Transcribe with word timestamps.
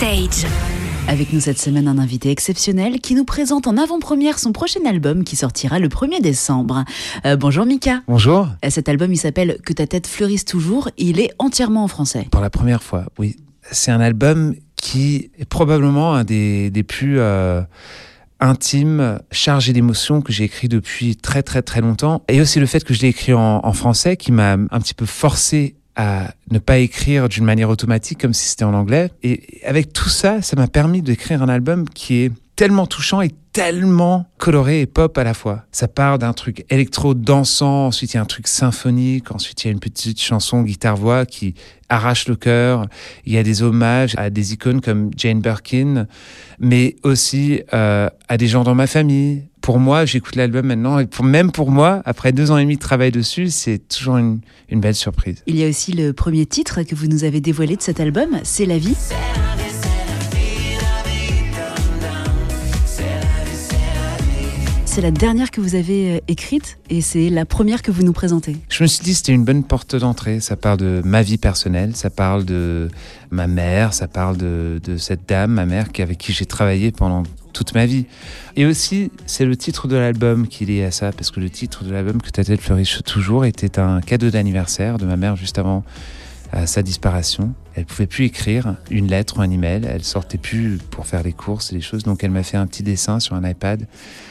Backstage. 0.00 0.50
Avec 1.08 1.32
nous 1.32 1.40
cette 1.40 1.58
semaine 1.58 1.88
un 1.88 1.98
invité 1.98 2.30
exceptionnel 2.30 3.00
qui 3.00 3.14
nous 3.14 3.24
présente 3.24 3.66
en 3.66 3.76
avant-première 3.76 4.38
son 4.38 4.52
prochain 4.52 4.80
album 4.86 5.24
qui 5.24 5.34
sortira 5.34 5.78
le 5.78 5.88
1er 5.88 6.20
décembre. 6.20 6.84
Euh, 7.24 7.36
bonjour 7.36 7.64
Mika. 7.66 8.02
Bonjour. 8.06 8.48
Euh, 8.64 8.70
Cet 8.70 8.88
album 8.88 9.12
il 9.12 9.16
s'appelle 9.16 9.58
Que 9.64 9.72
ta 9.72 9.86
tête 9.86 10.06
fleurisse 10.06 10.44
toujours 10.44 10.88
et 10.98 11.04
il 11.04 11.20
est 11.20 11.30
entièrement 11.38 11.84
en 11.84 11.88
français. 11.88 12.28
Pour 12.30 12.42
la 12.42 12.50
première 12.50 12.82
fois, 12.82 13.06
oui. 13.18 13.36
C'est 13.70 13.90
un 13.90 14.00
album 14.00 14.54
qui 14.76 15.30
est 15.38 15.48
probablement 15.48 16.14
un 16.14 16.24
des, 16.24 16.70
des 16.70 16.82
plus 16.82 17.18
euh, 17.18 17.62
intimes, 18.40 19.18
chargé 19.32 19.72
d'émotions 19.72 20.20
que 20.20 20.32
j'ai 20.32 20.44
écrit 20.44 20.68
depuis 20.68 21.16
très 21.16 21.42
très 21.42 21.62
très 21.62 21.80
longtemps. 21.80 22.22
Et 22.28 22.40
aussi 22.40 22.60
le 22.60 22.66
fait 22.66 22.84
que 22.84 22.94
je 22.94 23.00
l'ai 23.00 23.08
écrit 23.08 23.32
en, 23.32 23.60
en 23.64 23.72
français 23.72 24.16
qui 24.16 24.32
m'a 24.32 24.52
un 24.52 24.80
petit 24.80 24.94
peu 24.94 25.06
forcé 25.06 25.74
à 25.98 26.32
ne 26.50 26.60
pas 26.60 26.78
écrire 26.78 27.28
d'une 27.28 27.44
manière 27.44 27.68
automatique 27.68 28.20
comme 28.20 28.32
si 28.32 28.48
c'était 28.48 28.64
en 28.64 28.72
anglais. 28.72 29.10
Et 29.22 29.60
avec 29.66 29.92
tout 29.92 30.08
ça, 30.08 30.40
ça 30.40 30.56
m'a 30.56 30.68
permis 30.68 31.02
d'écrire 31.02 31.42
un 31.42 31.48
album 31.48 31.88
qui 31.88 32.22
est 32.22 32.32
tellement 32.54 32.86
touchant 32.86 33.20
et 33.20 33.30
tellement 33.52 34.26
coloré 34.38 34.80
et 34.80 34.86
pop 34.86 35.18
à 35.18 35.24
la 35.24 35.34
fois. 35.34 35.64
Ça 35.72 35.88
part 35.88 36.18
d'un 36.18 36.32
truc 36.32 36.64
électro 36.70 37.14
dansant, 37.14 37.86
ensuite 37.86 38.14
il 38.14 38.16
y 38.16 38.18
a 38.18 38.22
un 38.22 38.26
truc 38.26 38.46
symphonique, 38.46 39.32
ensuite 39.32 39.64
il 39.64 39.66
y 39.66 39.70
a 39.70 39.72
une 39.72 39.80
petite 39.80 40.20
chanson 40.20 40.62
guitare-voix 40.62 41.26
qui 41.26 41.54
arrache 41.88 42.28
le 42.28 42.36
cœur. 42.36 42.86
Il 43.26 43.32
y 43.32 43.38
a 43.38 43.42
des 43.42 43.62
hommages 43.62 44.14
à 44.18 44.30
des 44.30 44.52
icônes 44.52 44.80
comme 44.80 45.10
Jane 45.16 45.40
Birkin, 45.40 46.06
mais 46.60 46.94
aussi 47.02 47.62
euh, 47.74 48.08
à 48.28 48.36
des 48.36 48.46
gens 48.46 48.62
dans 48.62 48.74
ma 48.76 48.86
famille. 48.86 49.44
Pour 49.68 49.80
moi, 49.80 50.06
j'écoute 50.06 50.34
l'album 50.36 50.64
maintenant, 50.64 50.98
et 50.98 51.04
pour, 51.04 51.26
même 51.26 51.52
pour 51.52 51.70
moi, 51.70 52.00
après 52.06 52.32
deux 52.32 52.50
ans 52.50 52.56
et 52.56 52.62
demi 52.62 52.76
de 52.76 52.80
travail 52.80 53.12
dessus, 53.12 53.50
c'est 53.50 53.86
toujours 53.86 54.16
une, 54.16 54.40
une 54.70 54.80
belle 54.80 54.94
surprise. 54.94 55.42
Il 55.46 55.56
y 55.56 55.62
a 55.66 55.68
aussi 55.68 55.92
le 55.92 56.14
premier 56.14 56.46
titre 56.46 56.84
que 56.84 56.94
vous 56.94 57.06
nous 57.06 57.22
avez 57.22 57.42
dévoilé 57.42 57.76
de 57.76 57.82
cet 57.82 58.00
album, 58.00 58.40
C'est 58.44 58.64
la 58.64 58.78
vie. 58.78 58.96
C'est 64.86 65.02
la 65.02 65.10
dernière 65.10 65.50
que 65.50 65.60
vous 65.60 65.74
avez 65.74 66.16
euh, 66.16 66.20
écrite 66.28 66.78
et 66.88 67.02
c'est 67.02 67.28
la 67.28 67.44
première 67.44 67.82
que 67.82 67.90
vous 67.90 68.02
nous 68.02 68.14
présentez. 68.14 68.56
Je 68.70 68.82
me 68.82 68.88
suis 68.88 69.04
dit 69.04 69.14
c'était 69.14 69.32
une 69.32 69.44
bonne 69.44 69.64
porte 69.64 69.94
d'entrée. 69.94 70.40
Ça 70.40 70.56
parle 70.56 70.78
de 70.78 71.02
ma 71.04 71.22
vie 71.22 71.36
personnelle, 71.36 71.94
ça 71.94 72.08
parle 72.08 72.46
de 72.46 72.88
ma 73.30 73.46
mère, 73.46 73.92
ça 73.92 74.08
parle 74.08 74.38
de, 74.38 74.80
de 74.82 74.96
cette 74.96 75.28
dame, 75.28 75.52
ma 75.52 75.66
mère, 75.66 75.88
avec 75.98 76.16
qui 76.16 76.32
j'ai 76.32 76.46
travaillé 76.46 76.90
pendant 76.90 77.22
toute 77.58 77.74
ma 77.74 77.86
vie. 77.86 78.06
Et 78.56 78.66
aussi, 78.66 79.10
c'est 79.26 79.44
le 79.44 79.56
titre 79.56 79.88
de 79.88 79.96
l'album 79.96 80.46
qui 80.46 80.64
est 80.64 80.66
lié 80.66 80.84
à 80.84 80.90
ça, 80.90 81.12
parce 81.12 81.30
que 81.30 81.40
le 81.40 81.50
titre 81.50 81.84
de 81.84 81.92
l'album 81.92 82.22
Que 82.22 82.30
ta 82.30 82.44
tête 82.44 82.60
fleurisse 82.60 83.00
toujours 83.04 83.44
était 83.44 83.78
un 83.78 84.00
cadeau 84.00 84.30
d'anniversaire 84.30 84.98
de 84.98 85.06
ma 85.06 85.16
mère 85.16 85.36
juste 85.36 85.58
avant 85.58 85.84
sa 86.64 86.82
disparition. 86.82 87.52
Elle 87.74 87.84
pouvait 87.84 88.06
plus 88.06 88.24
écrire 88.24 88.74
une 88.90 89.06
lettre 89.06 89.38
ou 89.38 89.42
un 89.42 89.50
email. 89.50 89.82
Elle 89.88 90.02
sortait 90.02 90.38
plus 90.38 90.78
pour 90.90 91.06
faire 91.06 91.22
les 91.22 91.32
courses 91.32 91.72
et 91.72 91.74
les 91.74 91.80
choses. 91.80 92.02
Donc 92.02 92.24
elle 92.24 92.30
m'a 92.30 92.42
fait 92.42 92.56
un 92.56 92.66
petit 92.66 92.82
dessin 92.82 93.20
sur 93.20 93.34
un 93.34 93.48
iPad. 93.48 93.86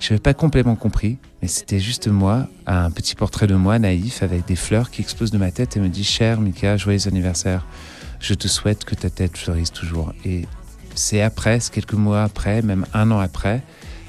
Je 0.00 0.12
n'avais 0.12 0.20
pas 0.20 0.34
complètement 0.34 0.74
compris, 0.74 1.18
mais 1.42 1.48
c'était 1.48 1.80
juste 1.80 2.08
moi, 2.08 2.48
un 2.66 2.90
petit 2.90 3.14
portrait 3.14 3.46
de 3.46 3.54
moi 3.54 3.78
naïf 3.78 4.22
avec 4.22 4.46
des 4.46 4.56
fleurs 4.56 4.90
qui 4.90 5.02
explosent 5.02 5.30
de 5.30 5.38
ma 5.38 5.50
tête 5.50 5.76
et 5.76 5.80
me 5.80 5.88
dit 5.88 6.04
Cher 6.04 6.40
Mika, 6.40 6.76
joyeux 6.76 7.06
anniversaire. 7.06 7.66
Je 8.20 8.34
te 8.34 8.48
souhaite 8.48 8.84
que 8.84 8.94
ta 8.94 9.10
tête 9.10 9.36
fleurisse 9.36 9.72
toujours. 9.72 10.12
Et 10.24 10.46
c'est 10.98 11.22
après, 11.22 11.60
c'est 11.60 11.72
quelques 11.72 11.94
mois 11.94 12.22
après, 12.22 12.60
même 12.62 12.84
un 12.92 13.10
an 13.10 13.20
après, 13.20 13.62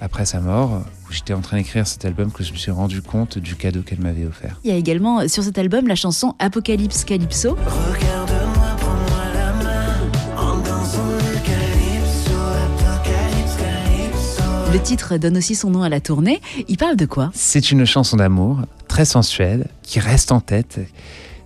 après 0.00 0.26
sa 0.26 0.40
mort, 0.40 0.82
où 1.08 1.12
j'étais 1.12 1.32
en 1.32 1.40
train 1.40 1.56
d'écrire 1.56 1.86
cet 1.86 2.04
album, 2.04 2.32
que 2.32 2.42
je 2.42 2.52
me 2.52 2.58
suis 2.58 2.72
rendu 2.72 3.00
compte 3.02 3.38
du 3.38 3.54
cadeau 3.54 3.82
qu'elle 3.82 4.00
m'avait 4.00 4.26
offert. 4.26 4.60
Il 4.64 4.70
y 4.70 4.74
a 4.74 4.76
également 4.76 5.20
euh, 5.20 5.28
sur 5.28 5.44
cet 5.44 5.58
album 5.58 5.86
la 5.86 5.94
chanson 5.94 6.34
Apocalypse 6.38 7.04
Calypso. 7.04 7.50
Regarde-moi, 7.50 8.66
prends-moi 8.78 9.24
la 9.34 9.52
main 9.64 9.96
En 10.36 10.58
dansant 10.58 11.06
le 11.06 11.38
calypso, 11.46 12.34
apocalypse, 12.66 13.56
calypso 13.56 14.72
Le 14.72 14.80
titre 14.80 15.16
donne 15.18 15.36
aussi 15.36 15.54
son 15.54 15.70
nom 15.70 15.82
à 15.82 15.88
la 15.88 16.00
tournée. 16.00 16.40
Il 16.68 16.76
parle 16.78 16.96
de 16.96 17.06
quoi? 17.06 17.30
C'est 17.32 17.70
une 17.70 17.84
chanson 17.84 18.16
d'amour 18.16 18.58
très 18.88 19.04
sensuelle 19.04 19.68
qui 19.82 20.00
reste 20.00 20.32
en 20.32 20.40
tête. 20.40 20.80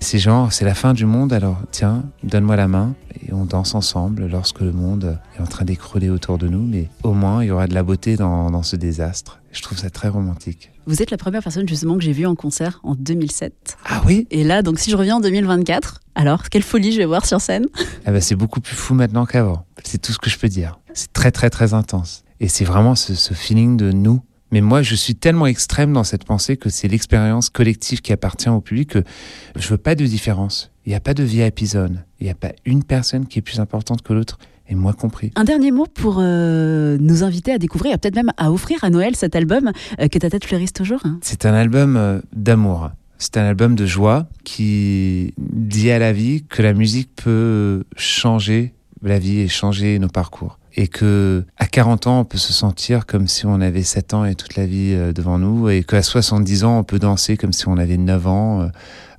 C'est 0.00 0.18
genre, 0.18 0.52
c'est 0.52 0.64
la 0.64 0.74
fin 0.74 0.94
du 0.94 1.06
monde, 1.06 1.32
alors 1.32 1.58
tiens, 1.70 2.04
donne-moi 2.22 2.56
la 2.56 2.68
main 2.68 2.94
et 3.26 3.32
on 3.32 3.44
danse 3.44 3.74
ensemble 3.74 4.26
lorsque 4.26 4.60
le 4.60 4.72
monde 4.72 5.18
est 5.36 5.42
en 5.42 5.46
train 5.46 5.64
d'écrouler 5.64 6.10
autour 6.10 6.38
de 6.38 6.48
nous, 6.48 6.64
mais 6.64 6.88
au 7.02 7.12
moins 7.12 7.42
il 7.42 7.48
y 7.48 7.50
aura 7.50 7.66
de 7.66 7.74
la 7.74 7.82
beauté 7.82 8.16
dans, 8.16 8.50
dans 8.50 8.62
ce 8.62 8.76
désastre. 8.76 9.40
Je 9.52 9.62
trouve 9.62 9.78
ça 9.78 9.90
très 9.90 10.08
romantique. 10.08 10.70
Vous 10.86 11.02
êtes 11.02 11.10
la 11.10 11.16
première 11.16 11.42
personne 11.42 11.68
justement 11.68 11.96
que 11.96 12.04
j'ai 12.04 12.12
vue 12.12 12.26
en 12.26 12.34
concert 12.34 12.80
en 12.84 12.94
2007. 12.94 13.76
Ah 13.84 14.02
oui? 14.06 14.26
Et 14.30 14.44
là, 14.44 14.62
donc 14.62 14.78
si 14.78 14.90
je 14.90 14.96
reviens 14.96 15.16
en 15.16 15.20
2024, 15.20 16.00
alors 16.14 16.48
quelle 16.48 16.62
folie 16.62 16.92
je 16.92 16.98
vais 16.98 17.06
voir 17.06 17.26
sur 17.26 17.40
scène 17.40 17.66
ah 18.06 18.12
bah, 18.12 18.20
C'est 18.20 18.36
beaucoup 18.36 18.60
plus 18.60 18.76
fou 18.76 18.94
maintenant 18.94 19.26
qu'avant. 19.26 19.66
C'est 19.82 20.00
tout 20.00 20.12
ce 20.12 20.18
que 20.18 20.30
je 20.30 20.38
peux 20.38 20.48
dire. 20.48 20.78
C'est 20.94 21.12
très 21.12 21.32
très 21.32 21.50
très 21.50 21.74
intense. 21.74 22.22
Et 22.38 22.48
c'est 22.48 22.64
vraiment 22.64 22.94
ce, 22.94 23.14
ce 23.14 23.34
feeling 23.34 23.76
de 23.76 23.92
nous. 23.92 24.20
Mais 24.52 24.60
moi, 24.60 24.82
je 24.82 24.94
suis 24.94 25.16
tellement 25.16 25.46
extrême 25.46 25.92
dans 25.92 26.04
cette 26.04 26.24
pensée 26.24 26.56
que 26.56 26.68
c'est 26.68 26.86
l'expérience 26.86 27.50
collective 27.50 28.00
qui 28.00 28.12
appartient 28.12 28.48
au 28.48 28.60
public 28.60 28.90
que 28.90 29.04
je 29.56 29.68
veux 29.68 29.78
pas 29.78 29.96
de 29.96 30.06
différence. 30.06 30.70
Il 30.86 30.90
n'y 30.90 30.94
a 30.94 31.00
pas 31.00 31.14
de 31.14 31.24
VIP 31.24 31.64
zone. 31.64 32.04
Il 32.20 32.24
n'y 32.24 32.30
a 32.30 32.34
pas 32.34 32.52
une 32.64 32.84
personne 32.84 33.26
qui 33.26 33.40
est 33.40 33.42
plus 33.42 33.58
importante 33.60 34.02
que 34.02 34.12
l'autre, 34.12 34.38
et 34.68 34.74
moi 34.74 34.92
compris. 34.92 35.32
Un 35.34 35.44
dernier 35.44 35.72
mot 35.72 35.86
pour 35.92 36.18
euh, 36.20 36.96
nous 37.00 37.24
inviter 37.24 37.52
à 37.52 37.58
découvrir, 37.58 37.94
et 37.94 37.98
peut-être 37.98 38.14
même 38.14 38.32
à 38.36 38.52
offrir 38.52 38.82
à 38.84 38.90
Noël 38.90 39.16
cet 39.16 39.34
album 39.36 39.72
euh, 40.00 40.08
Que 40.08 40.18
ta 40.18 40.30
tête 40.30 40.44
fleurisse 40.44 40.72
toujours. 40.72 41.00
hein. 41.04 41.18
C'est 41.22 41.44
un 41.44 41.54
album 41.54 41.96
euh, 41.96 42.20
d'amour. 42.34 42.90
C'est 43.18 43.36
un 43.36 43.44
album 43.44 43.74
de 43.74 43.86
joie 43.86 44.28
qui 44.44 45.34
dit 45.38 45.90
à 45.90 45.98
la 45.98 46.12
vie 46.12 46.44
que 46.48 46.62
la 46.62 46.72
musique 46.74 47.10
peut 47.16 47.84
changer 47.96 48.74
la 49.02 49.18
vie 49.18 49.40
et 49.40 49.48
changer 49.48 49.98
nos 49.98 50.08
parcours. 50.08 50.58
Et 50.78 50.88
que 50.88 51.44
à 51.56 51.66
40 51.66 52.06
ans, 52.06 52.20
on 52.20 52.24
peut 52.24 52.38
se 52.38 52.52
sentir 52.52 53.06
comme 53.06 53.26
si 53.28 53.46
on 53.46 53.60
avait 53.60 53.82
7 53.82 54.14
ans 54.14 54.24
et 54.26 54.34
toute 54.34 54.56
la 54.56 54.66
vie 54.66 54.92
euh, 54.92 55.12
devant 55.12 55.38
nous. 55.38 55.70
Et 55.70 55.82
qu'à 55.82 56.02
70 56.02 56.64
ans, 56.64 56.78
on 56.78 56.84
peut 56.84 56.98
danser 56.98 57.36
comme 57.36 57.52
si 57.52 57.66
on 57.66 57.78
avait 57.78 57.96
9 57.96 58.26
ans. 58.26 58.60
euh. 58.62 58.68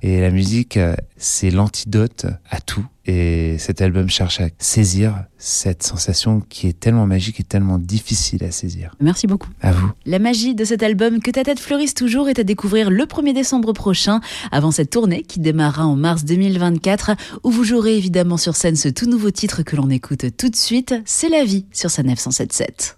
Et 0.02 0.20
la 0.20 0.30
musique, 0.30 0.76
euh, 0.76 0.94
c'est 1.16 1.50
l'antidote 1.50 2.26
à 2.48 2.60
tout. 2.60 2.86
Et 3.06 3.56
cet 3.58 3.80
album 3.80 4.08
cherche 4.10 4.40
à 4.40 4.48
saisir 4.58 5.24
cette 5.38 5.82
sensation 5.82 6.42
qui 6.48 6.66
est 6.66 6.78
tellement 6.78 7.06
magique 7.06 7.40
et 7.40 7.44
tellement 7.44 7.78
difficile 7.78 8.44
à 8.44 8.50
saisir. 8.50 8.94
Merci 9.00 9.26
beaucoup. 9.26 9.48
À 9.62 9.72
vous. 9.72 9.90
La 10.04 10.18
magie 10.18 10.54
de 10.54 10.64
cet 10.64 10.82
album 10.82 11.20
Que 11.20 11.30
ta 11.30 11.42
tête 11.42 11.60
fleurisse 11.60 11.94
toujours 11.94 12.28
est 12.28 12.38
à 12.38 12.44
découvrir 12.44 12.90
le 12.90 13.04
1er 13.04 13.32
décembre 13.32 13.72
prochain, 13.72 14.20
avant 14.52 14.70
cette 14.70 14.90
tournée 14.90 15.22
qui 15.22 15.40
démarrera 15.40 15.86
en 15.86 15.96
mars 15.96 16.24
2024, 16.24 17.12
où 17.44 17.50
vous 17.50 17.64
jouerez 17.64 17.96
évidemment 17.96 18.36
sur 18.36 18.56
scène 18.56 18.76
ce 18.76 18.88
tout 18.88 19.06
nouveau 19.06 19.30
titre 19.30 19.62
que 19.62 19.76
l'on 19.76 19.88
écoute 19.88 20.26
tout 20.36 20.48
de 20.50 20.56
suite, 20.56 20.94
C'est 21.06 21.30
la 21.30 21.44
vie 21.44 21.64
sur 21.72 21.90
sa 21.90 22.02
977. 22.02 22.97